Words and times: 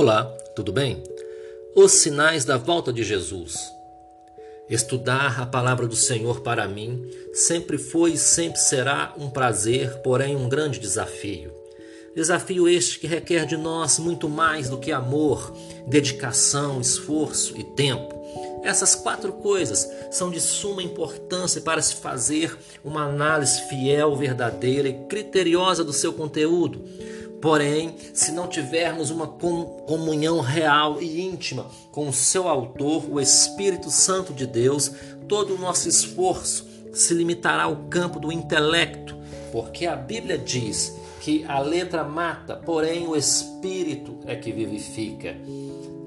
Olá, 0.00 0.22
tudo 0.54 0.70
bem? 0.70 1.02
Os 1.74 1.90
sinais 1.90 2.44
da 2.44 2.56
volta 2.56 2.92
de 2.92 3.02
Jesus. 3.02 3.56
Estudar 4.70 5.40
a 5.40 5.44
palavra 5.44 5.88
do 5.88 5.96
Senhor 5.96 6.40
para 6.40 6.68
mim 6.68 7.10
sempre 7.32 7.76
foi 7.76 8.12
e 8.12 8.16
sempre 8.16 8.60
será 8.60 9.12
um 9.18 9.28
prazer, 9.28 9.98
porém 9.98 10.36
um 10.36 10.48
grande 10.48 10.78
desafio. 10.78 11.52
Desafio 12.14 12.68
este 12.68 13.00
que 13.00 13.08
requer 13.08 13.44
de 13.44 13.56
nós 13.56 13.98
muito 13.98 14.28
mais 14.28 14.70
do 14.70 14.78
que 14.78 14.92
amor, 14.92 15.52
dedicação, 15.88 16.80
esforço 16.80 17.58
e 17.58 17.64
tempo. 17.64 18.14
Essas 18.62 18.94
quatro 18.94 19.32
coisas 19.32 19.84
são 20.12 20.30
de 20.30 20.40
suma 20.40 20.80
importância 20.80 21.60
para 21.60 21.82
se 21.82 21.96
fazer 21.96 22.56
uma 22.84 23.02
análise 23.02 23.62
fiel, 23.62 24.14
verdadeira 24.14 24.88
e 24.88 25.06
criteriosa 25.08 25.82
do 25.82 25.92
seu 25.92 26.12
conteúdo 26.12 26.84
Porém, 27.40 27.94
se 28.12 28.32
não 28.32 28.48
tivermos 28.48 29.10
uma 29.10 29.26
comunhão 29.26 30.40
real 30.40 31.00
e 31.00 31.20
íntima 31.20 31.66
com 31.92 32.08
o 32.08 32.12
seu 32.12 32.48
autor, 32.48 33.04
o 33.08 33.20
Espírito 33.20 33.90
Santo 33.90 34.32
de 34.32 34.46
Deus, 34.46 34.90
todo 35.28 35.54
o 35.54 35.58
nosso 35.58 35.88
esforço 35.88 36.66
se 36.92 37.14
limitará 37.14 37.64
ao 37.64 37.76
campo 37.88 38.18
do 38.18 38.32
intelecto, 38.32 39.16
porque 39.52 39.86
a 39.86 39.94
Bíblia 39.94 40.36
diz 40.36 40.96
que 41.20 41.44
a 41.46 41.60
letra 41.60 42.02
mata, 42.02 42.56
porém 42.56 43.06
o 43.06 43.14
Espírito 43.14 44.18
é 44.26 44.34
que 44.34 44.50
vivifica. 44.50 45.36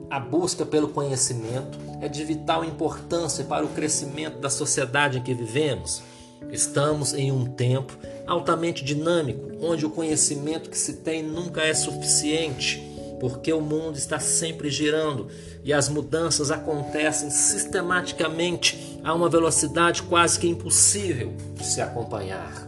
A 0.09 0.20
busca 0.20 0.66
pelo 0.66 0.90
conhecimento 0.90 1.79
é 2.02 2.09
de 2.09 2.26
vital 2.26 2.66
importância 2.66 3.45
para 3.45 3.63
o 3.63 3.70
crescimento 3.70 4.40
da 4.40 4.49
sociedade 4.49 5.20
em 5.20 5.23
que 5.23 5.34
vivemos. 5.34 6.04
Estamos 6.49 7.13
em 7.13 7.31
um 7.31 7.45
tempo 7.45 7.97
altamente 8.25 8.83
dinâmico, 8.83 9.51
onde 9.61 9.85
o 9.85 9.89
conhecimento 9.89 10.69
que 10.69 10.77
se 10.77 10.93
tem 10.93 11.21
nunca 11.21 11.61
é 11.61 11.73
suficiente, 11.73 12.81
porque 13.20 13.53
o 13.53 13.61
mundo 13.61 13.98
está 13.98 14.20
sempre 14.20 14.70
girando 14.70 15.27
e 15.63 15.71
as 15.71 15.87
mudanças 15.87 16.49
acontecem 16.49 17.29
sistematicamente 17.29 18.99
a 19.03 19.13
uma 19.13 19.29
velocidade 19.29 20.03
quase 20.03 20.39
que 20.39 20.48
impossível 20.48 21.33
de 21.55 21.65
se 21.65 21.81
acompanhar. 21.81 22.67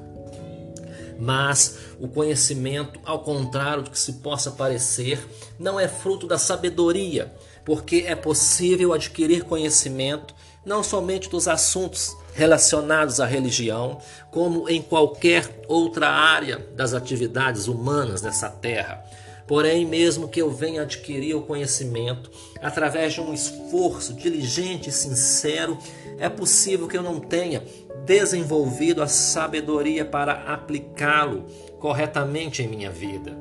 Mas 1.20 1.78
o 2.00 2.08
conhecimento, 2.08 3.00
ao 3.06 3.20
contrário 3.20 3.84
do 3.84 3.92
que 3.92 4.00
se 4.00 4.14
possa 4.14 4.52
parecer, 4.52 5.20
não 5.58 5.80
é 5.80 5.88
fruto 5.88 6.28
da 6.28 6.38
sabedoria, 6.38 7.34
porque 7.64 8.04
é 8.08 8.16
possível 8.16 8.94
adquirir 8.94 9.44
conhecimento 9.44 10.36
não 10.66 10.84
somente 10.84 11.30
dos 11.30 11.48
assuntos 11.48 12.16
relacionados 12.34 13.20
à 13.20 13.26
religião, 13.26 14.00
como 14.32 14.70
em 14.70 14.82
qualquer 14.82 15.64
outra 15.68 16.10
área 16.10 16.58
das 16.76 16.94
atividades 16.94 17.68
humanas 17.68 18.22
nessa 18.22 18.50
terra. 18.50 19.04
Porém, 19.46 19.86
mesmo 19.86 20.28
que 20.28 20.42
eu 20.42 20.50
venha 20.50 20.84
adquirir 20.84 21.36
o 21.36 21.42
conhecimento 21.42 22.32
através 22.62 23.14
de 23.14 23.22
um 23.22 23.34
esforço 23.34 24.14
diligente 24.14 24.90
e 24.90 24.92
sincero, 24.92 25.78
é 26.18 26.30
possível 26.30 26.88
que 26.88 26.98
eu 26.98 27.04
não 27.04 27.20
tenha 27.20 27.64
desenvolvido 28.06 29.02
a 29.02 29.08
sabedoria 29.08 30.06
para 30.06 30.34
aplicá-lo 30.54 31.46
corretamente 31.80 32.62
em 32.62 32.68
minha 32.68 32.90
vida. 32.90 33.38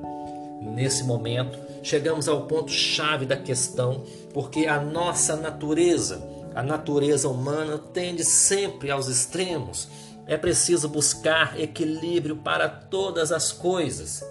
Nesse 0.60 1.04
momento, 1.04 1.58
chegamos 1.82 2.28
ao 2.28 2.42
ponto-chave 2.42 3.26
da 3.26 3.36
questão, 3.36 4.04
porque 4.32 4.66
a 4.66 4.80
nossa 4.80 5.36
natureza 5.36 6.22
a 6.54 6.62
natureza 6.62 7.28
humana 7.28 7.78
tende 7.78 8.24
sempre 8.24 8.90
aos 8.90 9.08
extremos. 9.08 9.88
É 10.26 10.36
preciso 10.36 10.88
buscar 10.88 11.58
equilíbrio 11.58 12.36
para 12.36 12.68
todas 12.68 13.32
as 13.32 13.52
coisas. 13.52 14.24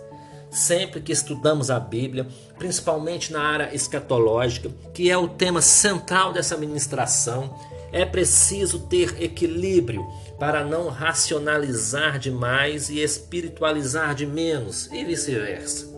Sempre 0.49 0.99
que 1.02 1.11
estudamos 1.11 1.72
a 1.72 1.80
Bíblia, 1.80 2.27
principalmente 2.58 3.31
na 3.31 3.42
área 3.42 3.73
escatológica, 3.73 4.69
que 4.93 5.09
é 5.09 5.17
o 5.17 5.27
tema 5.27 5.61
central 5.61 6.33
dessa 6.33 6.58
ministração, 6.58 7.55
é 7.92 8.05
preciso 8.05 8.80
ter 8.88 9.21
equilíbrio 9.21 10.05
para 10.39 10.64
não 10.64 10.88
racionalizar 10.89 12.17
demais 12.17 12.89
e 12.89 12.99
espiritualizar 12.99 14.15
de 14.15 14.26
menos, 14.26 14.89
e 14.92 15.03
vice-versa. 15.03 15.90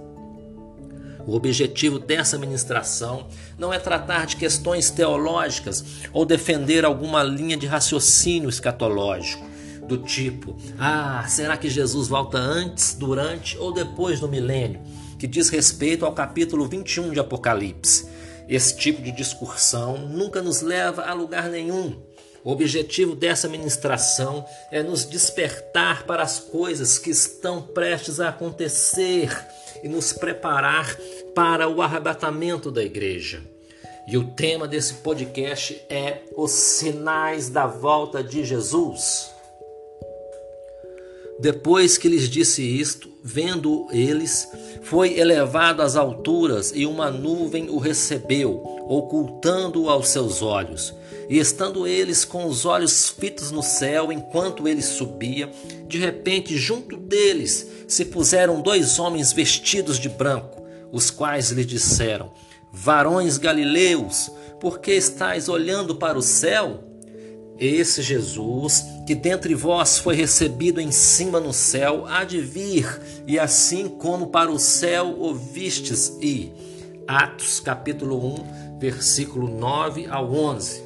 O 1.26 1.36
objetivo 1.36 2.00
dessa 2.00 2.38
ministração 2.38 3.28
não 3.58 3.74
é 3.74 3.80
tratar 3.80 4.26
de 4.26 4.36
questões 4.36 4.90
teológicas 4.90 5.84
ou 6.12 6.26
defender 6.26 6.84
alguma 6.84 7.24
linha 7.24 7.56
de 7.56 7.66
raciocínio 7.66 8.50
escatológico, 8.50 9.46
do 9.88 9.98
tipo: 9.98 10.58
ah, 10.78 11.26
será 11.28 11.56
que 11.56 11.70
Jesus 11.70 12.08
volta 12.08 12.38
antes, 12.38 12.94
durante 12.94 13.58
ou 13.58 13.72
depois 13.72 14.20
do 14.20 14.28
milênio? 14.28 14.82
Que 15.18 15.28
diz 15.28 15.50
respeito 15.50 16.06
ao 16.06 16.12
capítulo 16.12 16.68
21 16.68 17.12
de 17.12 17.20
Apocalipse. 17.20 18.08
Esse 18.48 18.76
tipo 18.76 19.02
de 19.02 19.12
discussão 19.12 19.98
nunca 19.98 20.42
nos 20.42 20.62
leva 20.62 21.04
a 21.04 21.14
lugar 21.14 21.50
nenhum. 21.50 21.96
O 22.44 22.52
objetivo 22.52 23.16
dessa 23.16 23.48
ministração 23.48 24.46
é 24.70 24.84
nos 24.84 25.06
despertar 25.06 26.04
para 26.04 26.24
as 26.24 26.40
coisas 26.40 27.00
que 27.00 27.10
estão 27.10 27.62
prestes 27.62 28.20
a 28.20 28.30
acontecer 28.30 29.30
e 29.82 29.88
nos 29.88 30.12
preparar 30.12 30.96
para 31.34 31.70
o 31.70 31.82
arrebatamento 31.82 32.70
da 32.70 32.84
igreja. 32.84 33.42
E 34.06 34.18
o 34.18 34.32
tema 34.32 34.68
desse 34.68 34.96
podcast 34.96 35.82
é 35.90 36.24
os 36.36 36.52
sinais 36.52 37.50
da 37.50 37.66
volta 37.66 38.22
de 38.22 38.44
Jesus. 38.44 39.33
Depois 41.40 41.98
que 41.98 42.08
lhes 42.08 42.30
disse 42.30 42.62
isto, 42.62 43.10
vendo 43.24 43.88
eles, 43.92 44.48
foi 44.84 45.18
elevado 45.18 45.82
às 45.82 45.96
alturas 45.96 46.72
e 46.76 46.86
uma 46.86 47.10
nuvem 47.10 47.70
o 47.70 47.78
recebeu, 47.78 48.62
ocultando-o 48.88 49.90
aos 49.90 50.10
seus 50.10 50.42
olhos. 50.42 50.94
E 51.30 51.40
estando 51.40 51.88
eles 51.88 52.26
com 52.26 52.46
os 52.46 52.66
olhos 52.66 53.10
fitos 53.10 53.50
no 53.50 53.64
céu 53.64 54.12
enquanto 54.12 54.68
ele 54.68 54.82
subia, 54.82 55.50
de 55.88 55.98
repente 55.98 56.58
junto 56.58 56.98
deles 56.98 57.68
se 57.88 58.06
puseram 58.06 58.62
dois 58.62 59.00
homens 59.00 59.32
vestidos 59.32 59.98
de 59.98 60.10
branco, 60.10 60.62
os 60.92 61.10
quais 61.10 61.50
lhe 61.52 61.66
disseram: 61.66 62.32
Varões 62.72 63.38
galileus, 63.38 64.30
por 64.60 64.80
que 64.80 64.92
estáis 64.92 65.48
olhando 65.50 65.96
para 65.96 66.18
o 66.18 66.22
céu? 66.22 66.93
Esse 67.60 68.02
Jesus, 68.02 68.84
que 69.06 69.14
dentre 69.14 69.54
vós 69.54 70.00
foi 70.00 70.16
recebido 70.16 70.82
em 70.82 70.92
cima 70.92 71.40
no 71.40 71.54
céu, 71.54 72.06
há 72.08 72.24
de 72.24 72.42
vir, 72.42 73.00
e 73.28 73.38
assim 73.38 73.88
como 73.88 74.28
para 74.28 74.52
o 74.52 74.58
céu 74.58 75.16
o 75.20 75.34
vistes 75.34 76.18
e 76.22 76.52
Atos 77.08 77.60
capítulo 77.60 78.18
1, 78.76 78.80
versículo 78.80 79.48
9 79.48 80.08
ao 80.08 80.34
11. 80.34 80.82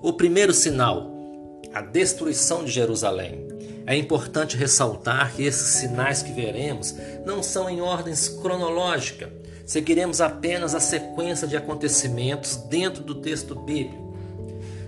O 0.00 0.12
primeiro 0.12 0.54
sinal, 0.54 1.10
a 1.74 1.80
destruição 1.80 2.64
de 2.64 2.70
Jerusalém. 2.70 3.48
É 3.86 3.96
importante 3.96 4.56
ressaltar 4.56 5.34
que 5.34 5.42
esses 5.42 5.78
sinais 5.78 6.22
que 6.22 6.32
veremos 6.32 6.94
não 7.24 7.42
são 7.42 7.68
em 7.68 7.80
ordem 7.80 8.14
cronológica. 8.42 9.32
Seguiremos 9.64 10.20
apenas 10.20 10.74
a 10.74 10.80
sequência 10.80 11.48
de 11.48 11.56
acontecimentos 11.56 12.56
dentro 12.56 13.02
do 13.02 13.16
texto 13.16 13.54
bíblico. 13.54 14.07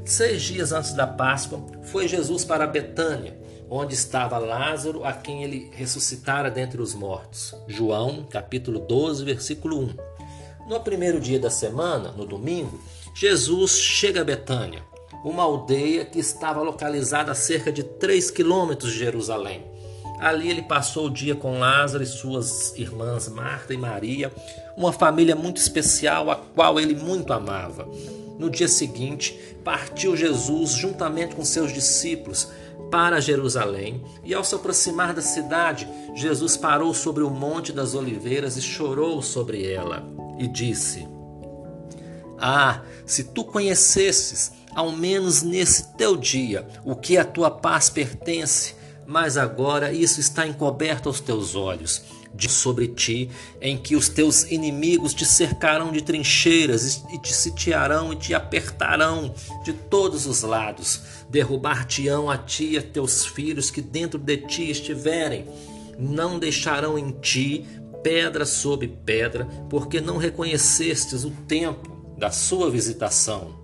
Seis 0.05 0.43
dias 0.43 0.72
antes 0.72 0.93
da 0.93 1.06
Páscoa, 1.06 1.65
foi 1.84 2.09
Jesus 2.09 2.44
para 2.44 2.66
Betânia, 2.66 3.38
onde 3.69 3.94
estava 3.94 4.38
Lázaro, 4.38 5.05
a 5.05 5.12
quem 5.12 5.44
ele 5.44 5.71
ressuscitara 5.72 6.50
dentre 6.50 6.81
os 6.81 6.94
mortos. 6.94 7.55
João, 7.69 8.25
capítulo 8.25 8.81
12, 8.81 9.25
versículo 9.25 9.78
1. 9.78 10.69
No 10.69 10.81
primeiro 10.81 11.21
dia 11.21 11.38
da 11.38 11.50
semana, 11.50 12.12
no 12.12 12.27
domingo, 12.27 12.81
Jesus 13.15 13.78
chega 13.78 14.21
a 14.21 14.25
Betânia 14.25 14.91
uma 15.25 15.43
aldeia 15.43 16.05
que 16.05 16.19
estava 16.19 16.62
localizada 16.62 17.32
a 17.32 17.34
cerca 17.34 17.71
de 17.71 17.82
3 17.82 18.31
quilômetros 18.31 18.93
de 18.93 18.99
Jerusalém. 18.99 19.64
Ali 20.19 20.50
ele 20.50 20.62
passou 20.62 21.06
o 21.06 21.11
dia 21.11 21.35
com 21.35 21.58
Lázaro 21.58 22.02
e 22.02 22.06
suas 22.06 22.76
irmãs 22.76 23.29
Marta 23.29 23.73
e 23.73 23.76
Maria, 23.76 24.32
uma 24.76 24.93
família 24.93 25.35
muito 25.35 25.56
especial 25.56 26.31
a 26.31 26.37
qual 26.37 26.79
ele 26.79 26.94
muito 26.94 27.32
amava. 27.32 27.88
No 28.40 28.48
dia 28.48 28.69
seguinte, 28.69 29.38
partiu 29.62 30.16
Jesus 30.16 30.70
juntamente 30.70 31.34
com 31.34 31.44
seus 31.44 31.75
discípulos 31.75 32.48
para 32.90 33.20
Jerusalém, 33.20 34.02
e 34.25 34.32
ao 34.32 34.42
se 34.42 34.54
aproximar 34.54 35.12
da 35.12 35.20
cidade, 35.20 35.87
Jesus 36.14 36.56
parou 36.56 36.94
sobre 36.94 37.22
o 37.22 37.28
Monte 37.28 37.70
das 37.70 37.94
Oliveiras 37.94 38.56
e 38.56 38.62
chorou 38.62 39.20
sobre 39.20 39.70
ela, 39.70 40.06
e 40.38 40.48
disse: 40.48 41.06
Ah, 42.38 42.81
se 43.04 43.25
tu 43.25 43.44
conhecesses 43.44 44.52
ao 44.75 44.90
menos 44.90 45.42
nesse 45.42 45.94
teu 45.98 46.16
dia, 46.16 46.66
o 46.82 46.96
que 46.96 47.19
a 47.19 47.25
tua 47.26 47.50
paz 47.50 47.90
pertence, 47.90 48.75
mas 49.06 49.37
agora 49.37 49.92
isso 49.92 50.19
está 50.19 50.46
encoberto 50.46 51.10
aos 51.10 51.20
teus 51.20 51.54
olhos. 51.54 52.02
De 52.32 52.49
sobre 52.49 52.88
ti, 52.88 53.29
em 53.61 53.77
que 53.77 53.97
os 53.97 54.09
teus 54.09 54.44
inimigos 54.44 55.12
te 55.12 55.27
cercarão 55.27 55.91
de 55.91 56.00
trincheiras 56.00 57.03
e 57.12 57.19
te 57.19 57.35
sitiarão 57.35 58.12
e 58.12 58.17
te 58.17 58.32
apertarão 58.32 59.35
de 59.65 59.73
todos 59.73 60.27
os 60.27 60.43
lados, 60.43 61.03
derrubar-te-ão 61.29 62.31
a 62.31 62.38
ti 62.38 62.71
e 62.73 62.79
a 62.79 62.82
teus 62.82 63.27
filhos 63.27 63.71
que 63.71 63.82
dentro 63.82 64.19
de 64.19 64.37
ti 64.37 64.71
estiverem, 64.71 65.44
não 65.99 66.38
deixarão 66.38 66.97
em 66.97 67.11
ti 67.11 67.67
pedra 68.03 68.47
sobre 68.47 68.88
pedra, 68.88 69.47
porque 69.69 70.00
não 70.00 70.17
reconhecestes 70.17 71.25
o 71.25 71.31
tempo 71.31 72.15
da 72.17 72.31
sua 72.31 72.71
visitação. 72.71 73.59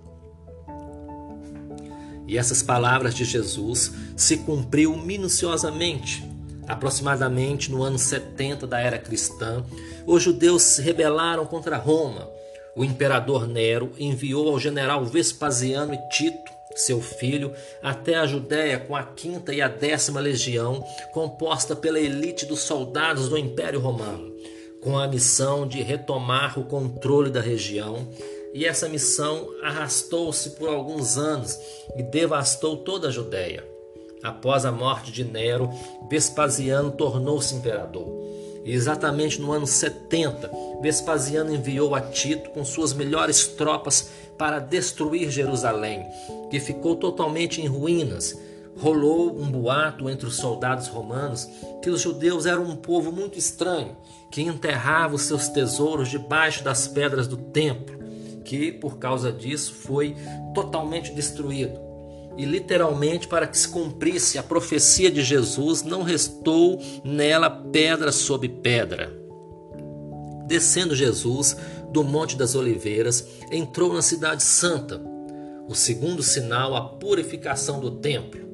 E 2.27 2.37
essas 2.37 2.61
palavras 2.61 3.15
de 3.15 3.23
Jesus 3.23 3.93
se 4.15 4.37
cumpriu 4.37 4.97
minuciosamente. 4.97 6.26
Aproximadamente 6.67 7.71
no 7.71 7.81
ano 7.81 7.97
70 7.97 8.67
da 8.67 8.79
era 8.79 8.97
cristã, 8.97 9.63
os 10.05 10.21
judeus 10.21 10.61
se 10.61 10.81
rebelaram 10.81 11.45
contra 11.45 11.77
Roma. 11.77 12.29
O 12.75 12.83
imperador 12.83 13.47
Nero 13.47 13.91
enviou 13.97 14.49
ao 14.49 14.59
general 14.59 15.05
Vespasiano 15.05 15.93
e 15.93 16.09
Tito 16.09 16.57
seu 16.77 17.01
filho, 17.01 17.53
até 17.81 18.15
a 18.15 18.25
Judéia 18.25 18.79
com 18.79 18.95
a 18.95 19.03
quinta 19.03 19.53
e 19.53 19.61
a 19.61 19.67
décima 19.67 20.19
legião, 20.19 20.85
composta 21.11 21.75
pela 21.75 21.99
elite 21.99 22.45
dos 22.45 22.59
soldados 22.59 23.29
do 23.29 23.37
Império 23.37 23.79
Romano, 23.79 24.33
com 24.81 24.97
a 24.97 25.07
missão 25.07 25.67
de 25.67 25.81
retomar 25.81 26.59
o 26.59 26.65
controle 26.65 27.29
da 27.29 27.41
região. 27.41 28.07
E 28.53 28.65
essa 28.65 28.87
missão 28.87 29.49
arrastou-se 29.61 30.51
por 30.51 30.69
alguns 30.69 31.17
anos 31.17 31.59
e 31.95 32.03
devastou 32.03 32.77
toda 32.77 33.07
a 33.07 33.11
Judéia. 33.11 33.76
Após 34.27 34.65
a 34.65 34.73
morte 34.73 35.09
de 35.09 35.23
Nero, 35.23 35.69
Vespasiano 36.09 36.91
tornou-se 36.91 37.55
imperador. 37.55 38.05
E 38.65 38.73
exatamente 38.73 39.39
no 39.39 39.53
ano 39.53 39.65
70, 39.65 40.51
Vespasiano 40.81 41.55
enviou 41.55 41.95
a 41.95 42.01
Tito 42.01 42.49
com 42.49 42.65
suas 42.65 42.91
melhores 42.91 43.47
tropas 43.47 44.09
para 44.37 44.59
destruir 44.59 45.31
Jerusalém, 45.31 46.05
que 46.51 46.59
ficou 46.59 46.97
totalmente 46.97 47.61
em 47.61 47.67
ruínas. 47.67 48.37
Rolou 48.77 49.33
um 49.39 49.49
boato 49.49 50.09
entre 50.09 50.27
os 50.27 50.35
soldados 50.35 50.89
romanos 50.89 51.47
que 51.81 51.89
os 51.89 52.01
judeus 52.01 52.45
eram 52.45 52.63
um 52.63 52.75
povo 52.75 53.13
muito 53.13 53.39
estranho, 53.39 53.95
que 54.29 54.41
enterrava 54.41 55.15
os 55.15 55.21
seus 55.21 55.47
tesouros 55.47 56.09
debaixo 56.09 56.65
das 56.65 56.85
pedras 56.85 57.29
do 57.29 57.37
templo, 57.37 57.97
que 58.43 58.73
por 58.73 58.97
causa 58.97 59.31
disso 59.31 59.73
foi 59.73 60.17
totalmente 60.53 61.13
destruído. 61.13 61.86
E 62.37 62.45
literalmente, 62.45 63.27
para 63.27 63.47
que 63.47 63.57
se 63.57 63.67
cumprisse 63.67 64.37
a 64.37 64.43
profecia 64.43 65.09
de 65.09 65.23
Jesus, 65.23 65.81
não 65.81 66.03
restou 66.03 66.79
nela 67.03 67.49
pedra 67.49 68.11
sobre 68.11 68.47
pedra. 68.47 69.11
Descendo 70.45 70.95
Jesus 70.95 71.57
do 71.91 72.03
Monte 72.03 72.37
das 72.37 72.53
Oliveiras, 72.53 73.27
entrou 73.51 73.91
na 73.91 74.01
Cidade 74.01 74.43
Santa, 74.43 75.01
o 75.67 75.73
segundo 75.73 76.21
sinal, 76.21 76.75
a 76.75 76.81
purificação 76.81 77.79
do 77.79 77.91
templo. 77.91 78.47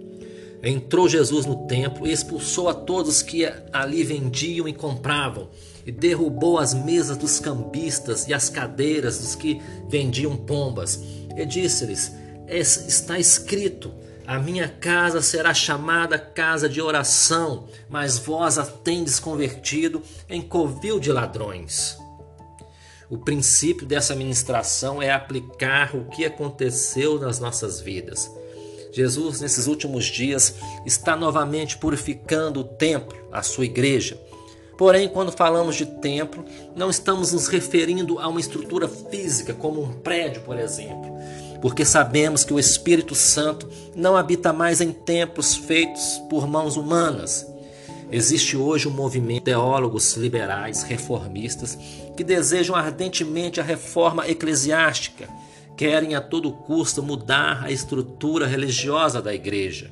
Entrou 0.63 1.09
Jesus 1.09 1.45
no 1.45 1.67
templo 1.67 2.07
e 2.07 2.11
expulsou 2.13 2.69
a 2.69 2.73
todos 2.73 3.21
que 3.21 3.45
ali 3.73 4.01
vendiam 4.01 4.65
e 4.65 4.73
compravam, 4.73 5.49
e 5.85 5.91
derrubou 5.91 6.57
as 6.57 6.73
mesas 6.73 7.17
dos 7.17 7.37
cambistas 7.37 8.29
e 8.29 8.33
as 8.33 8.47
cadeiras 8.47 9.19
dos 9.19 9.35
que 9.35 9.61
vendiam 9.89 10.37
pombas, 10.37 11.03
e 11.35 11.45
disse-lhes: 11.45 12.13
Está 12.47 13.17
escrito: 13.17 13.93
A 14.25 14.39
minha 14.39 14.67
casa 14.67 15.21
será 15.21 15.53
chamada 15.53 16.17
casa 16.17 16.67
de 16.67 16.81
oração, 16.81 17.67
mas 17.89 18.17
vós 18.17 18.57
a 18.57 18.65
tendes 18.65 19.19
convertido 19.19 20.01
em 20.29 20.41
covil 20.41 20.99
de 20.99 21.11
ladrões. 21.11 21.97
O 23.09 23.17
princípio 23.17 23.85
dessa 23.85 24.15
ministração 24.15 25.01
é 25.01 25.11
aplicar 25.11 25.95
o 25.95 26.05
que 26.05 26.25
aconteceu 26.25 27.19
nas 27.19 27.39
nossas 27.39 27.79
vidas. 27.79 28.31
Jesus, 28.91 29.41
nesses 29.41 29.67
últimos 29.67 30.05
dias, 30.05 30.55
está 30.85 31.15
novamente 31.15 31.77
purificando 31.77 32.61
o 32.61 32.63
templo, 32.63 33.17
a 33.31 33.41
sua 33.41 33.65
igreja. 33.65 34.19
Porém, 34.77 35.07
quando 35.09 35.31
falamos 35.31 35.75
de 35.75 35.85
templo, 35.85 36.43
não 36.75 36.89
estamos 36.89 37.31
nos 37.33 37.47
referindo 37.47 38.19
a 38.19 38.27
uma 38.27 38.39
estrutura 38.39 38.87
física, 38.87 39.53
como 39.53 39.81
um 39.81 39.93
prédio, 39.93 40.41
por 40.41 40.57
exemplo, 40.57 41.15
porque 41.63 41.85
sabemos 41.85 42.43
que 42.43 42.53
o 42.53 42.59
Espírito 42.59 43.15
Santo 43.15 43.69
não 43.95 44.17
habita 44.17 44.51
mais 44.51 44.81
em 44.81 44.91
templos 44.91 45.55
feitos 45.55 46.21
por 46.29 46.45
mãos 46.45 46.75
humanas. 46.75 47.47
Existe 48.11 48.57
hoje 48.57 48.89
um 48.89 48.91
movimento 48.91 49.45
de 49.45 49.51
teólogos 49.51 50.17
liberais, 50.17 50.83
reformistas, 50.83 51.77
que 52.17 52.23
desejam 52.23 52.75
ardentemente 52.75 53.61
a 53.61 53.63
reforma 53.63 54.27
eclesiástica, 54.27 55.29
querem 55.77 56.15
a 56.15 56.19
todo 56.19 56.51
custo 56.51 57.01
mudar 57.01 57.63
a 57.63 57.71
estrutura 57.71 58.45
religiosa 58.45 59.21
da 59.21 59.33
igreja. 59.33 59.89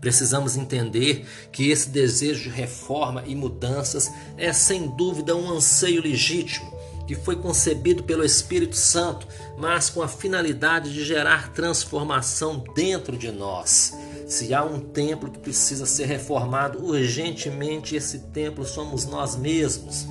Precisamos 0.00 0.56
entender 0.56 1.26
que 1.50 1.68
esse 1.68 1.88
desejo 1.88 2.44
de 2.44 2.50
reforma 2.50 3.24
e 3.26 3.34
mudanças 3.34 4.08
é 4.36 4.52
sem 4.52 4.86
dúvida 4.86 5.34
um 5.34 5.50
anseio 5.50 6.00
legítimo 6.00 6.73
que 7.06 7.14
foi 7.14 7.36
concebido 7.36 8.02
pelo 8.02 8.24
Espírito 8.24 8.76
Santo, 8.76 9.26
mas 9.58 9.90
com 9.90 10.02
a 10.02 10.08
finalidade 10.08 10.92
de 10.92 11.04
gerar 11.04 11.52
transformação 11.52 12.64
dentro 12.74 13.16
de 13.16 13.30
nós. 13.30 13.96
Se 14.26 14.54
há 14.54 14.64
um 14.64 14.80
templo 14.80 15.30
que 15.30 15.38
precisa 15.38 15.84
ser 15.84 16.06
reformado 16.06 16.84
urgentemente, 16.84 17.94
esse 17.94 18.20
templo 18.20 18.64
somos 18.64 19.04
nós 19.04 19.36
mesmos. 19.36 20.06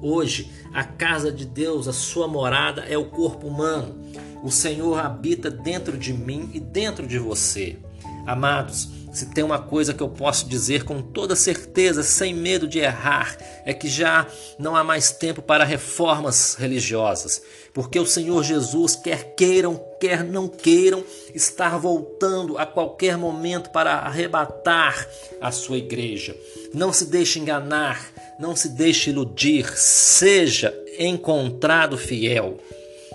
Hoje, 0.00 0.50
a 0.72 0.84
casa 0.84 1.32
de 1.32 1.44
Deus, 1.44 1.88
a 1.88 1.92
sua 1.92 2.28
morada, 2.28 2.82
é 2.82 2.96
o 2.96 3.06
corpo 3.06 3.48
humano. 3.48 3.96
O 4.44 4.50
Senhor 4.50 4.98
habita 4.98 5.50
dentro 5.50 5.98
de 5.98 6.12
mim 6.12 6.50
e 6.54 6.60
dentro 6.60 7.06
de 7.06 7.18
você. 7.18 7.78
Amados, 8.24 8.88
se 9.18 9.26
tem 9.26 9.42
uma 9.42 9.58
coisa 9.58 9.92
que 9.92 10.02
eu 10.02 10.08
posso 10.08 10.48
dizer 10.48 10.84
com 10.84 11.02
toda 11.02 11.34
certeza, 11.34 12.04
sem 12.04 12.32
medo 12.32 12.68
de 12.68 12.78
errar, 12.78 13.36
é 13.64 13.74
que 13.74 13.88
já 13.88 14.26
não 14.58 14.76
há 14.76 14.84
mais 14.84 15.10
tempo 15.10 15.42
para 15.42 15.64
reformas 15.64 16.54
religiosas, 16.54 17.42
porque 17.74 17.98
o 17.98 18.06
Senhor 18.06 18.44
Jesus, 18.44 18.94
quer 18.94 19.34
queiram, 19.34 19.80
quer 20.00 20.22
não 20.22 20.46
queiram, 20.46 21.02
estar 21.34 21.76
voltando 21.78 22.56
a 22.58 22.64
qualquer 22.64 23.16
momento 23.16 23.70
para 23.70 23.94
arrebatar 23.94 25.08
a 25.40 25.50
sua 25.50 25.78
igreja. 25.78 26.36
Não 26.72 26.92
se 26.92 27.06
deixe 27.06 27.40
enganar, 27.40 28.12
não 28.38 28.54
se 28.54 28.68
deixe 28.68 29.10
iludir, 29.10 29.76
seja 29.76 30.72
encontrado 30.96 31.98
fiel. 31.98 32.58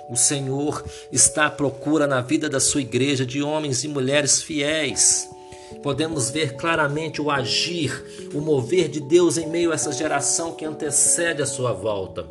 O 0.09 0.17
Senhor 0.17 0.83
está 1.13 1.45
à 1.45 1.49
procura 1.49 2.05
na 2.05 2.19
vida 2.19 2.49
da 2.49 2.59
sua 2.59 2.81
igreja 2.81 3.25
de 3.25 3.41
homens 3.41 3.85
e 3.85 3.87
mulheres 3.87 4.41
fiéis. 4.41 5.29
Podemos 5.83 6.29
ver 6.29 6.55
claramente 6.55 7.21
o 7.21 7.29
agir, 7.29 8.31
o 8.33 8.39
mover 8.39 8.87
de 8.87 9.01
Deus 9.01 9.37
em 9.37 9.47
meio 9.49 9.71
a 9.71 9.75
essa 9.75 9.91
geração 9.91 10.53
que 10.53 10.63
antecede 10.63 11.41
a 11.41 11.45
sua 11.45 11.73
volta. 11.73 12.25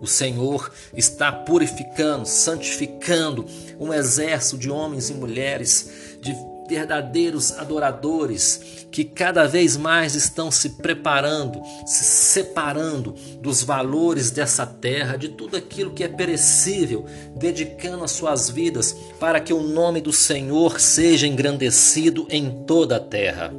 O 0.00 0.06
Senhor 0.06 0.72
está 0.96 1.30
purificando, 1.30 2.26
santificando 2.26 3.44
um 3.78 3.92
exército 3.92 4.56
de 4.56 4.70
homens 4.70 5.10
e 5.10 5.14
mulheres, 5.14 6.16
de 6.22 6.34
verdadeiros 6.70 7.58
adoradores 7.58 8.86
que 8.92 9.04
cada 9.04 9.44
vez 9.48 9.76
mais 9.76 10.14
estão 10.14 10.52
se 10.52 10.70
preparando, 10.70 11.60
se 11.84 12.04
separando 12.04 13.12
dos 13.40 13.64
valores 13.64 14.30
dessa 14.30 14.64
terra, 14.64 15.16
de 15.16 15.30
tudo 15.30 15.56
aquilo 15.56 15.90
que 15.90 16.04
é 16.04 16.08
perecível, 16.08 17.04
dedicando 17.34 18.04
as 18.04 18.12
suas 18.12 18.48
vidas 18.48 18.94
para 19.18 19.40
que 19.40 19.52
o 19.52 19.60
nome 19.60 20.00
do 20.00 20.12
Senhor 20.12 20.80
seja 20.80 21.26
engrandecido 21.26 22.26
em 22.30 22.64
toda 22.64 22.96
a 22.96 23.00
terra. 23.00 23.52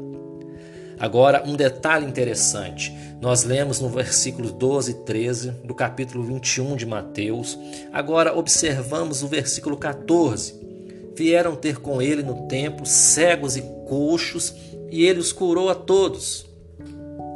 Agora, 0.97 1.43
um 1.45 1.55
detalhe 1.55 2.05
interessante. 2.05 2.95
Nós 3.19 3.43
lemos 3.43 3.81
no 3.81 3.89
versículo 3.89 4.51
12 4.51 4.91
e 4.91 4.93
13 4.93 5.51
do 5.65 5.75
capítulo 5.75 6.23
21 6.23 6.77
de 6.77 6.85
Mateus. 6.85 7.59
Agora, 7.91 8.37
observamos 8.37 9.21
o 9.21 9.27
versículo 9.27 9.75
14 9.75 10.70
vieram 11.15 11.55
ter 11.55 11.77
com 11.77 12.01
ele 12.01 12.23
no 12.23 12.47
templo 12.47 12.85
cegos 12.85 13.55
e 13.55 13.61
coxos, 13.87 14.53
e 14.89 15.05
ele 15.05 15.19
os 15.19 15.31
curou 15.31 15.69
a 15.69 15.75
todos. 15.75 16.45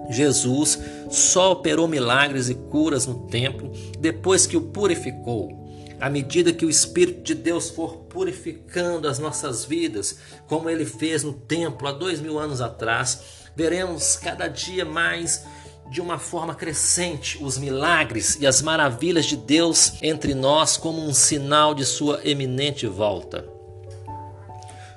Jesus 0.09 0.79
só 1.09 1.53
operou 1.53 1.87
milagres 1.87 2.49
e 2.49 2.55
curas 2.55 3.05
no 3.05 3.27
templo 3.27 3.71
depois 3.99 4.45
que 4.45 4.57
o 4.57 4.61
purificou. 4.61 5.65
À 5.99 6.09
medida 6.09 6.53
que 6.53 6.65
o 6.65 6.69
Espírito 6.69 7.23
de 7.23 7.33
Deus 7.33 7.69
for 7.69 7.97
purificando 8.09 9.07
as 9.07 9.17
nossas 9.17 9.63
vidas, 9.63 10.17
como 10.47 10.69
ele 10.69 10.85
fez 10.85 11.23
no 11.23 11.33
templo 11.33 11.87
há 11.87 11.91
dois 11.91 12.19
mil 12.19 12.37
anos 12.37 12.61
atrás, 12.61 13.21
veremos 13.55 14.17
cada 14.17 14.47
dia 14.47 14.83
mais 14.83 15.43
de 15.89 16.01
uma 16.01 16.17
forma 16.17 16.53
crescente 16.53 17.41
os 17.41 17.57
milagres 17.57 18.37
e 18.39 18.47
as 18.47 18.61
maravilhas 18.61 19.25
de 19.25 19.37
Deus 19.37 19.93
entre 20.01 20.33
nós 20.33 20.77
como 20.77 21.01
um 21.01 21.13
sinal 21.13 21.73
de 21.73 21.85
sua 21.85 22.19
eminente 22.23 22.87
volta. 22.87 23.54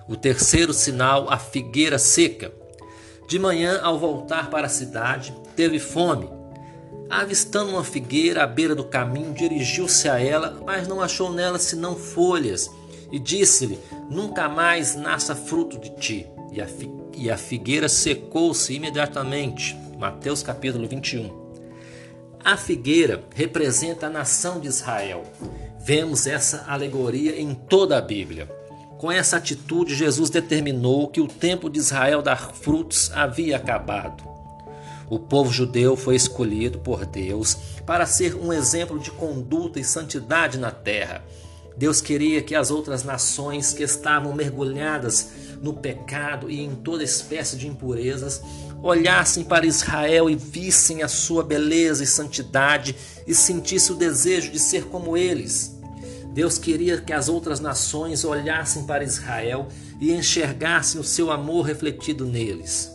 O 0.08 0.16
terceiro 0.16 0.72
sinal, 0.72 1.28
a 1.28 1.36
figueira 1.36 1.98
seca. 1.98 2.50
De 3.28 3.38
manhã, 3.38 3.78
ao 3.82 3.98
voltar 3.98 4.48
para 4.48 4.66
a 4.66 4.70
cidade, 4.70 5.34
teve 5.54 5.78
fome. 5.78 6.30
Avistando 7.10 7.72
uma 7.72 7.84
figueira 7.84 8.42
à 8.42 8.46
beira 8.46 8.74
do 8.74 8.84
caminho, 8.84 9.34
dirigiu-se 9.34 10.08
a 10.08 10.18
ela, 10.18 10.62
mas 10.64 10.88
não 10.88 11.02
achou 11.02 11.30
nela 11.30 11.58
senão 11.58 11.94
folhas, 11.94 12.70
e 13.12 13.18
disse-lhe: 13.18 13.78
Nunca 14.10 14.48
mais 14.48 14.96
nasça 14.96 15.36
fruto 15.36 15.78
de 15.78 15.90
ti. 15.90 16.26
E 16.50 16.60
a, 16.62 16.66
e 17.14 17.30
a 17.30 17.36
figueira 17.36 17.88
secou-se 17.88 18.72
imediatamente. 18.72 19.76
Mateus 19.98 20.42
capítulo 20.42 20.88
21. 20.88 21.48
A 22.42 22.56
figueira 22.56 23.24
representa 23.34 24.06
a 24.06 24.10
nação 24.10 24.58
de 24.58 24.68
Israel. 24.68 25.22
Vemos 25.78 26.26
essa 26.26 26.64
alegoria 26.66 27.38
em 27.38 27.54
toda 27.54 27.98
a 27.98 28.00
Bíblia. 28.00 28.57
Com 28.98 29.12
essa 29.12 29.36
atitude, 29.36 29.94
Jesus 29.94 30.28
determinou 30.28 31.06
que 31.06 31.20
o 31.20 31.28
tempo 31.28 31.70
de 31.70 31.78
Israel 31.78 32.20
dar 32.20 32.52
frutos 32.52 33.12
havia 33.14 33.56
acabado. 33.56 34.24
O 35.08 35.20
povo 35.20 35.52
judeu 35.52 35.96
foi 35.96 36.16
escolhido 36.16 36.80
por 36.80 37.06
Deus 37.06 37.56
para 37.86 38.04
ser 38.06 38.34
um 38.34 38.52
exemplo 38.52 38.98
de 38.98 39.12
conduta 39.12 39.78
e 39.78 39.84
santidade 39.84 40.58
na 40.58 40.72
terra. 40.72 41.24
Deus 41.76 42.00
queria 42.00 42.42
que 42.42 42.56
as 42.56 42.72
outras 42.72 43.04
nações 43.04 43.72
que 43.72 43.84
estavam 43.84 44.34
mergulhadas 44.34 45.30
no 45.62 45.74
pecado 45.74 46.50
e 46.50 46.60
em 46.60 46.74
toda 46.74 47.04
espécie 47.04 47.56
de 47.56 47.68
impurezas 47.68 48.42
olhassem 48.82 49.44
para 49.44 49.64
Israel 49.64 50.28
e 50.28 50.34
vissem 50.34 51.04
a 51.04 51.08
sua 51.08 51.44
beleza 51.44 52.02
e 52.02 52.06
santidade 52.06 52.96
e 53.28 53.34
sentissem 53.34 53.94
o 53.94 53.98
desejo 53.98 54.50
de 54.50 54.58
ser 54.58 54.86
como 54.86 55.16
eles. 55.16 55.77
Deus 56.38 56.56
queria 56.56 57.00
que 57.00 57.12
as 57.12 57.28
outras 57.28 57.58
nações 57.58 58.24
olhassem 58.24 58.86
para 58.86 59.02
Israel 59.02 59.66
e 60.00 60.12
enxergassem 60.12 61.00
o 61.00 61.02
seu 61.04 61.32
amor 61.32 61.62
refletido 61.62 62.24
neles. 62.24 62.92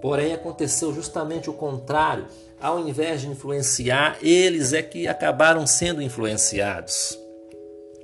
Porém, 0.00 0.32
aconteceu 0.32 0.94
justamente 0.94 1.50
o 1.50 1.52
contrário. 1.52 2.28
Ao 2.60 2.78
invés 2.88 3.22
de 3.22 3.26
influenciar, 3.26 4.18
eles 4.22 4.72
é 4.72 4.84
que 4.84 5.08
acabaram 5.08 5.66
sendo 5.66 6.00
influenciados. 6.00 7.18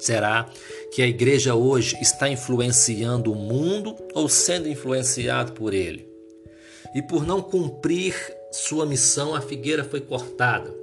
Será 0.00 0.50
que 0.92 1.00
a 1.00 1.06
igreja 1.06 1.54
hoje 1.54 1.96
está 2.02 2.28
influenciando 2.28 3.30
o 3.30 3.36
mundo 3.36 3.94
ou 4.12 4.28
sendo 4.28 4.68
influenciado 4.68 5.52
por 5.52 5.72
ele? 5.72 6.12
E 6.92 7.00
por 7.00 7.24
não 7.24 7.40
cumprir 7.40 8.16
sua 8.50 8.84
missão, 8.84 9.32
a 9.32 9.40
figueira 9.40 9.84
foi 9.84 10.00
cortada. 10.00 10.81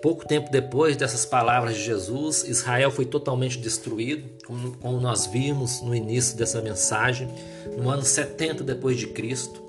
Pouco 0.00 0.26
tempo 0.26 0.50
depois 0.50 0.96
dessas 0.96 1.26
palavras 1.26 1.74
de 1.74 1.82
Jesus, 1.82 2.44
Israel 2.44 2.90
foi 2.90 3.04
totalmente 3.04 3.58
destruído, 3.58 4.28
como, 4.46 5.00
nós 5.00 5.26
vimos 5.26 5.82
no 5.82 5.92
início 5.92 6.36
dessa 6.36 6.60
mensagem, 6.62 7.28
no 7.76 7.90
ano 7.90 8.02
70 8.02 8.62
depois 8.62 8.96
de 8.96 9.08
Cristo. 9.08 9.60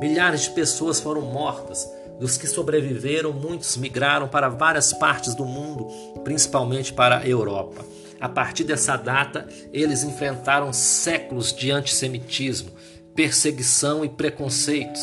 Milhares 0.00 0.42
de 0.42 0.50
pessoas 0.50 1.00
foram 1.00 1.22
mortas. 1.22 1.88
Dos 2.18 2.36
que 2.36 2.46
sobreviveram, 2.46 3.32
muitos 3.32 3.76
migraram 3.76 4.26
para 4.26 4.48
várias 4.48 4.92
partes 4.92 5.34
do 5.34 5.44
mundo, 5.44 5.86
principalmente 6.24 6.92
para 6.92 7.18
a 7.18 7.28
Europa. 7.28 7.84
A 8.20 8.28
partir 8.28 8.64
dessa 8.64 8.96
data, 8.96 9.46
eles 9.72 10.02
enfrentaram 10.02 10.72
séculos 10.72 11.52
de 11.52 11.70
antissemitismo, 11.70 12.70
perseguição 13.14 14.04
e 14.04 14.08
preconceitos. 14.08 15.02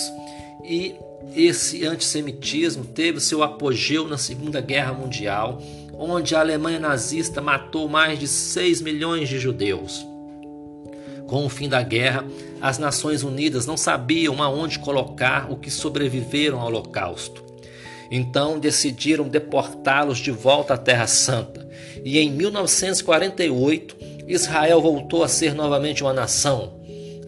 E 0.64 0.96
esse 1.36 1.86
antissemitismo 1.86 2.86
teve 2.86 3.20
seu 3.20 3.42
apogeu 3.42 4.08
na 4.08 4.18
Segunda 4.18 4.62
Guerra 4.62 4.94
Mundial, 4.94 5.62
onde 5.94 6.36
a 6.36 6.40
Alemanha 6.40 6.80
nazista 6.80 7.42
matou 7.42 7.88
mais 7.88 8.20
de 8.20 8.28
6 8.28 8.82
milhões 8.82 9.30
de 9.30 9.40
judeus. 9.40 10.06
Com 11.28 11.46
o 11.46 11.50
fim 11.50 11.70
da 11.70 11.82
guerra, 11.82 12.26
as 12.62 12.78
Nações 12.78 13.24
Unidas 13.24 13.66
não 13.66 13.78
sabiam 13.78 14.42
aonde 14.44 14.80
colocar 14.80 15.52
o 15.52 15.56
que 15.56 15.72
sobreviveram 15.72 16.60
ao 16.60 16.68
Holocausto. 16.68 17.44
Então 18.12 18.60
decidiram 18.60 19.28
deportá-los 19.28 20.20
de 20.20 20.30
volta 20.30 20.76
à 20.76 20.78
Terra 20.78 21.08
Santa. 21.08 21.68
E 22.04 22.20
em 22.20 22.30
1948, 22.32 23.96
Israel 24.28 24.82
voltou 24.82 25.24
a 25.24 25.28
ser 25.28 25.56
novamente 25.56 26.04
uma 26.04 26.14
nação. 26.14 26.74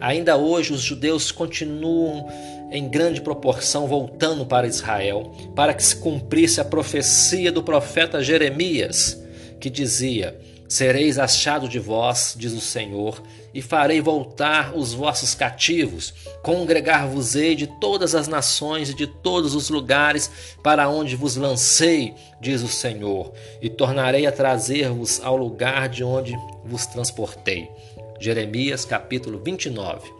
Ainda 0.00 0.36
hoje, 0.36 0.72
os 0.72 0.82
judeus 0.82 1.32
continuam 1.32 2.28
em 2.70 2.88
grande 2.88 3.20
proporção 3.20 3.86
voltando 3.86 4.44
para 4.44 4.66
Israel, 4.66 5.32
para 5.54 5.74
que 5.74 5.82
se 5.82 5.96
cumprisse 5.96 6.60
a 6.60 6.64
profecia 6.64 7.52
do 7.52 7.62
profeta 7.62 8.22
Jeremias, 8.22 9.22
que 9.60 9.70
dizia: 9.70 10.38
Sereis 10.68 11.16
achado 11.18 11.68
de 11.68 11.78
vós, 11.78 12.34
diz 12.36 12.52
o 12.52 12.60
Senhor, 12.60 13.22
e 13.54 13.62
farei 13.62 14.00
voltar 14.00 14.76
os 14.76 14.92
vossos 14.92 15.34
cativos. 15.34 16.12
Congregar-vos-ei 16.42 17.54
de 17.54 17.66
todas 17.66 18.14
as 18.14 18.26
nações 18.26 18.90
e 18.90 18.94
de 18.94 19.06
todos 19.06 19.54
os 19.54 19.70
lugares 19.70 20.30
para 20.62 20.88
onde 20.88 21.14
vos 21.14 21.36
lancei, 21.36 22.14
diz 22.40 22.62
o 22.62 22.68
Senhor, 22.68 23.32
e 23.62 23.70
tornarei 23.70 24.26
a 24.26 24.32
trazer-vos 24.32 25.20
ao 25.22 25.36
lugar 25.36 25.88
de 25.88 26.02
onde 26.02 26.36
vos 26.64 26.84
transportei. 26.86 27.70
Jeremias 28.18 28.84
capítulo 28.84 29.38
29. 29.38 30.15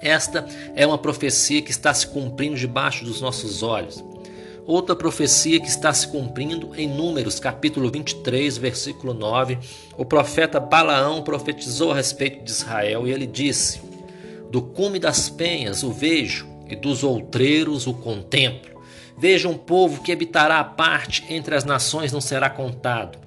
Esta 0.00 0.46
é 0.74 0.86
uma 0.86 0.98
profecia 0.98 1.62
que 1.62 1.70
está 1.70 1.92
se 1.92 2.06
cumprindo 2.06 2.56
debaixo 2.56 3.04
dos 3.04 3.20
nossos 3.20 3.62
olhos. 3.62 4.04
Outra 4.66 4.96
profecia 4.96 5.60
que 5.60 5.68
está 5.68 5.92
se 5.94 6.08
cumprindo 6.08 6.74
em 6.74 6.88
Números, 6.88 7.38
capítulo 7.38 7.90
23, 7.90 8.58
versículo 8.58 9.14
9, 9.14 9.58
o 9.96 10.04
profeta 10.04 10.58
Balaão 10.58 11.22
profetizou 11.22 11.92
a 11.92 11.94
respeito 11.94 12.44
de 12.44 12.50
Israel 12.50 13.06
e 13.06 13.12
ele 13.12 13.26
disse: 13.26 13.80
Do 14.50 14.60
cume 14.60 14.98
das 14.98 15.30
penhas 15.30 15.84
o 15.84 15.92
vejo, 15.92 16.48
e 16.68 16.74
dos 16.74 17.04
outreiros 17.04 17.86
o 17.86 17.94
contemplo. 17.94 18.82
Veja 19.16 19.48
um 19.48 19.56
povo 19.56 20.02
que 20.02 20.12
habitará 20.12 20.58
a 20.58 20.64
parte 20.64 21.24
entre 21.30 21.54
as 21.54 21.64
nações 21.64 22.12
não 22.12 22.20
será 22.20 22.50
contado. 22.50 23.25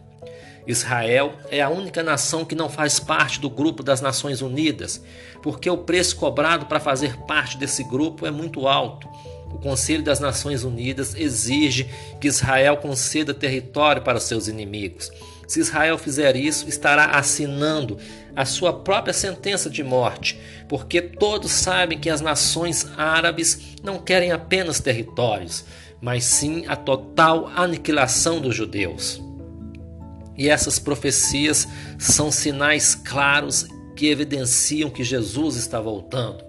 Israel 0.67 1.33
é 1.49 1.61
a 1.61 1.69
única 1.69 2.03
nação 2.03 2.45
que 2.45 2.55
não 2.55 2.69
faz 2.69 2.99
parte 2.99 3.39
do 3.39 3.49
grupo 3.49 3.81
das 3.81 4.01
Nações 4.01 4.41
Unidas, 4.41 5.01
porque 5.41 5.69
o 5.69 5.77
preço 5.77 6.15
cobrado 6.15 6.65
para 6.65 6.79
fazer 6.79 7.17
parte 7.25 7.57
desse 7.57 7.83
grupo 7.83 8.25
é 8.25 8.31
muito 8.31 8.67
alto. 8.67 9.07
O 9.51 9.57
Conselho 9.57 10.03
das 10.03 10.19
Nações 10.19 10.63
Unidas 10.63 11.15
exige 11.15 11.89
que 12.21 12.27
Israel 12.27 12.77
conceda 12.77 13.33
território 13.33 14.01
para 14.01 14.19
seus 14.19 14.47
inimigos. 14.47 15.11
Se 15.47 15.59
Israel 15.59 15.97
fizer 15.97 16.35
isso, 16.35 16.69
estará 16.69 17.05
assinando 17.05 17.97
a 18.35 18.45
sua 18.45 18.71
própria 18.71 19.13
sentença 19.13 19.67
de 19.67 19.83
morte, 19.83 20.39
porque 20.67 21.01
todos 21.01 21.51
sabem 21.51 21.97
que 21.97 22.09
as 22.09 22.21
nações 22.21 22.85
árabes 22.95 23.75
não 23.83 23.97
querem 23.97 24.31
apenas 24.31 24.79
territórios, 24.79 25.65
mas 25.99 26.23
sim 26.23 26.65
a 26.67 26.75
total 26.75 27.51
aniquilação 27.55 28.39
dos 28.39 28.55
judeus. 28.55 29.28
E 30.39 30.47
essas 30.47 30.79
profecias 30.79 31.67
são 31.99 32.31
sinais 32.31 32.95
claros 32.95 33.67
que 33.93 34.07
evidenciam 34.07 34.89
que 34.89 35.03
Jesus 35.03 35.57
está 35.57 35.81
voltando. 35.81 36.41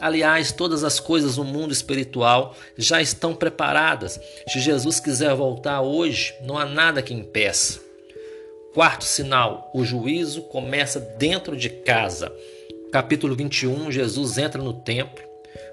Aliás, 0.00 0.52
todas 0.52 0.84
as 0.84 1.00
coisas 1.00 1.36
no 1.36 1.42
mundo 1.42 1.72
espiritual 1.72 2.54
já 2.78 3.02
estão 3.02 3.34
preparadas. 3.34 4.20
Se 4.48 4.60
Jesus 4.60 5.00
quiser 5.00 5.34
voltar 5.34 5.80
hoje, 5.80 6.32
não 6.44 6.56
há 6.56 6.64
nada 6.64 7.02
que 7.02 7.12
impeça. 7.12 7.80
Quarto 8.72 9.04
sinal: 9.04 9.68
o 9.74 9.84
juízo 9.84 10.42
começa 10.42 11.00
dentro 11.00 11.56
de 11.56 11.68
casa. 11.68 12.32
Capítulo 12.92 13.34
21, 13.34 13.90
Jesus 13.90 14.38
entra 14.38 14.62
no 14.62 14.74
templo, 14.74 15.24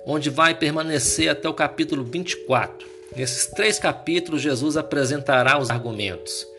onde 0.03 0.32
vai 0.32 0.56
permanecer 0.56 1.30
até 1.30 1.48
o 1.48 1.53
capítulo 1.53 2.03
24. 2.03 2.88
Nesses 3.15 3.46
três 3.46 3.77
capítulos, 3.77 4.41
Jesus 4.41 4.77
apresentará 4.77 5.60
os 5.60 5.70
argumentos 5.70 6.50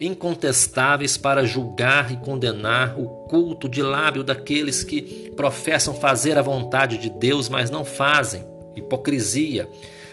incontestáveis 0.00 1.16
para 1.16 1.44
julgar 1.44 2.12
e 2.12 2.16
condenar 2.16 2.98
o 2.98 3.06
culto 3.28 3.68
de 3.68 3.82
lábio 3.82 4.22
daqueles 4.22 4.84
que 4.84 5.30
professam 5.36 5.94
fazer 5.94 6.36
a 6.36 6.42
vontade 6.42 6.98
de 6.98 7.08
Deus, 7.08 7.48
mas 7.48 7.70
não 7.70 7.84
fazem, 7.84 8.44
hipocrisia, 8.74 9.68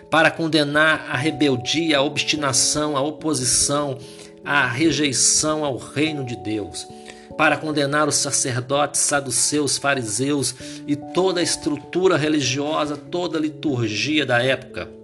para 0.10 0.32
condenar 0.32 1.08
a 1.10 1.18
rebeldia, 1.18 1.98
a 1.98 2.02
obstinação, 2.02 2.96
a 2.96 3.02
oposição, 3.02 3.98
a 4.44 4.66
rejeição 4.68 5.66
ao 5.66 5.78
reino 5.78 6.26
de 6.26 6.36
Deus, 6.38 6.88
para 7.38 7.58
condenar 7.58 8.08
os 8.08 8.16
sacerdotes, 8.16 9.02
saduceus, 9.02 9.78
fariseus 9.78 10.56
e 10.88 10.96
toda 10.96 11.40
a 11.40 11.44
estrutura 11.44 12.16
religiosa, 12.16 12.96
toda 12.96 13.38
a 13.38 13.42
liturgia 13.42 14.26
da 14.26 14.42
época 14.42 15.03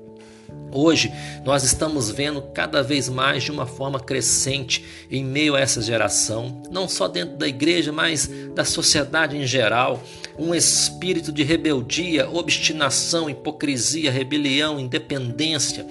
Hoje 0.72 1.12
nós 1.44 1.64
estamos 1.64 2.12
vendo 2.12 2.42
cada 2.54 2.84
vez 2.84 3.10
mais 3.10 3.44
de 3.44 3.52
uma 3.52 3.66
forma 3.66 4.00
crescente 4.00 4.86
em 5.10 5.24
meio 5.24 5.56
a 5.56 5.60
essa 5.60 5.82
geração, 5.82 6.62
não 6.70 6.88
só 6.88 7.08
dentro 7.08 7.38
da 7.38 7.48
igreja, 7.48 7.92
mas 7.92 8.30
da 8.54 8.64
sociedade 8.64 9.36
em 9.36 9.46
geral, 9.46 10.04
um 10.38 10.54
espírito 10.54 11.32
de 11.32 11.44
rebeldia, 11.44 12.30
obstinação, 12.30 13.30
hipocrisia, 13.30 14.12
rebelião, 14.12 14.80
independência, 14.80 15.86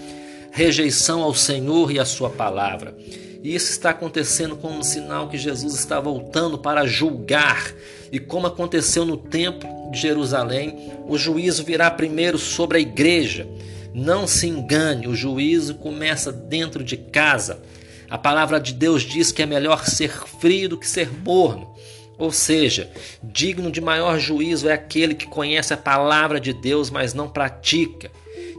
rejeição 0.52 1.22
ao 1.22 1.34
Senhor 1.34 1.90
e 1.90 1.98
à 1.98 2.04
sua 2.04 2.30
palavra. 2.30 2.96
E 3.42 3.54
isso 3.54 3.70
está 3.70 3.90
acontecendo 3.90 4.56
como 4.56 4.78
um 4.78 4.82
sinal 4.82 5.28
que 5.28 5.38
Jesus 5.38 5.74
está 5.74 6.00
voltando 6.00 6.58
para 6.58 6.86
julgar. 6.86 7.72
E 8.10 8.18
como 8.18 8.46
aconteceu 8.46 9.04
no 9.04 9.16
templo 9.16 9.68
de 9.92 10.00
Jerusalém, 10.00 10.92
o 11.06 11.16
juízo 11.16 11.62
virá 11.62 11.90
primeiro 11.90 12.36
sobre 12.36 12.78
a 12.78 12.80
igreja 12.80 13.46
não 13.98 14.26
se 14.26 14.46
engane, 14.46 15.08
o 15.08 15.14
juízo 15.14 15.74
começa 15.74 16.30
dentro 16.30 16.84
de 16.84 16.96
casa. 16.96 17.60
A 18.08 18.16
palavra 18.16 18.60
de 18.60 18.72
Deus 18.72 19.02
diz 19.02 19.32
que 19.32 19.42
é 19.42 19.46
melhor 19.46 19.84
ser 19.84 20.10
frio 20.40 20.68
do 20.68 20.78
que 20.78 20.88
ser 20.88 21.10
morno. 21.12 21.74
Ou 22.16 22.32
seja, 22.32 22.90
digno 23.22 23.70
de 23.70 23.80
maior 23.80 24.18
juízo 24.18 24.68
é 24.68 24.72
aquele 24.72 25.14
que 25.14 25.26
conhece 25.26 25.74
a 25.74 25.76
palavra 25.76 26.40
de 26.40 26.52
Deus, 26.52 26.90
mas 26.90 27.12
não 27.12 27.28
pratica. 27.28 28.10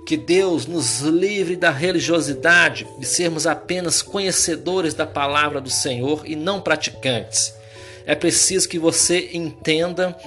Que 0.06 0.18
Deus 0.18 0.66
nos 0.66 1.02
livre 1.02 1.56
da 1.56 1.72
religiosidade, 1.72 2.86
de 3.00 3.06
sermos 3.06 3.48
apenas 3.48 4.02
conhecedores 4.02 4.94
da 4.94 5.06
palavra 5.06 5.62
do 5.62 5.70
Senhor 5.70 6.24
e 6.26 6.36
não 6.36 6.62
praticantes. 6.62 7.54
É 8.06 8.16
preciso 8.16 8.68
que 8.68 8.80
você 8.80 9.30
entenda 9.34 10.18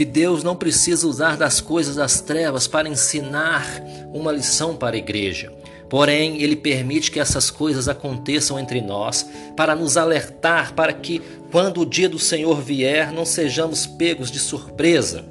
que 0.00 0.04
Deus 0.06 0.42
não 0.42 0.56
precisa 0.56 1.06
usar 1.06 1.36
das 1.36 1.60
coisas 1.60 1.96
das 1.96 2.22
trevas 2.22 2.66
para 2.66 2.88
ensinar 2.88 3.66
uma 4.14 4.32
lição 4.32 4.74
para 4.74 4.96
a 4.96 4.98
igreja. 4.98 5.52
Porém, 5.90 6.40
Ele 6.40 6.56
permite 6.56 7.10
que 7.10 7.20
essas 7.20 7.50
coisas 7.50 7.86
aconteçam 7.86 8.58
entre 8.58 8.80
nós 8.80 9.28
para 9.54 9.76
nos 9.76 9.98
alertar 9.98 10.72
para 10.72 10.94
que, 10.94 11.20
quando 11.52 11.82
o 11.82 11.84
dia 11.84 12.08
do 12.08 12.18
Senhor 12.18 12.62
vier, 12.62 13.12
não 13.12 13.26
sejamos 13.26 13.86
pegos 13.86 14.30
de 14.30 14.38
surpresa. 14.38 15.26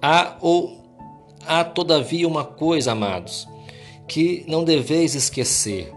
Há, 0.00 0.36
ou, 0.40 0.80
há 1.44 1.64
todavia 1.64 2.28
uma 2.28 2.44
coisa, 2.44 2.92
amados, 2.92 3.48
que 4.06 4.44
não 4.46 4.62
deveis 4.62 5.16
esquecer: 5.16 5.92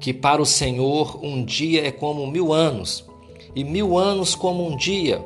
que 0.00 0.14
para 0.14 0.40
o 0.40 0.46
Senhor 0.46 1.22
um 1.22 1.44
dia 1.44 1.86
é 1.86 1.90
como 1.90 2.26
mil 2.26 2.54
anos, 2.54 3.04
e 3.54 3.62
mil 3.62 3.98
anos 3.98 4.34
como 4.34 4.66
um 4.66 4.74
dia. 4.74 5.22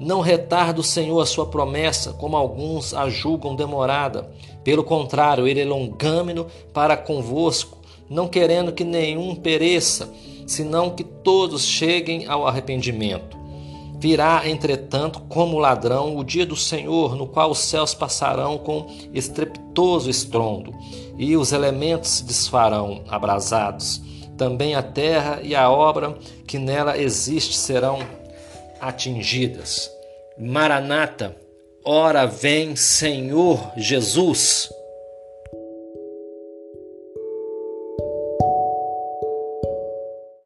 Não 0.00 0.22
retarda 0.22 0.80
o 0.80 0.84
Senhor 0.84 1.20
a 1.20 1.26
sua 1.26 1.44
promessa, 1.44 2.14
como 2.14 2.34
alguns 2.34 2.94
a 2.94 3.10
julgam 3.10 3.54
demorada. 3.54 4.30
Pelo 4.64 4.82
contrário, 4.82 5.46
ele 5.46 5.60
é 5.60 5.64
longâmino 5.64 6.46
para 6.72 6.96
convosco, 6.96 7.76
não 8.08 8.26
querendo 8.26 8.72
que 8.72 8.82
nenhum 8.82 9.34
pereça, 9.34 10.10
senão 10.46 10.88
que 10.88 11.04
todos 11.04 11.66
cheguem 11.66 12.26
ao 12.26 12.46
arrependimento. 12.46 13.38
Virá, 13.98 14.48
entretanto, 14.48 15.20
como 15.28 15.58
ladrão 15.58 16.16
o 16.16 16.24
dia 16.24 16.46
do 16.46 16.56
Senhor, 16.56 17.14
no 17.14 17.26
qual 17.26 17.50
os 17.50 17.58
céus 17.58 17.92
passarão 17.92 18.56
com 18.56 18.86
estrepitoso 19.12 20.08
estrondo, 20.08 20.72
e 21.18 21.36
os 21.36 21.52
elementos 21.52 22.08
se 22.08 22.24
desfarão 22.24 23.02
abrasados. 23.06 24.00
Também 24.38 24.74
a 24.74 24.82
terra 24.82 25.40
e 25.42 25.54
a 25.54 25.70
obra 25.70 26.16
que 26.46 26.58
nela 26.58 26.96
existe 26.96 27.54
serão 27.54 27.98
atingidas. 28.80 29.90
Maranata, 30.38 31.36
ora 31.84 32.26
vem 32.26 32.74
Senhor 32.74 33.72
Jesus. 33.76 34.70